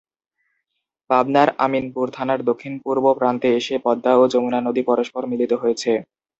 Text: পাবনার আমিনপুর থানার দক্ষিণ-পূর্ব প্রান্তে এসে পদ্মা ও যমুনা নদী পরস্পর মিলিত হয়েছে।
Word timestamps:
পাবনার 1.09 1.49
আমিনপুর 1.65 2.05
থানার 2.13 2.39
দক্ষিণ-পূর্ব 2.45 3.05
প্রান্তে 3.19 3.47
এসে 3.55 3.75
পদ্মা 3.85 4.11
ও 4.15 4.33
যমুনা 4.33 4.59
নদী 4.63 4.81
পরস্পর 4.89 5.21
মিলিত 5.31 5.51
হয়েছে। 5.61 5.91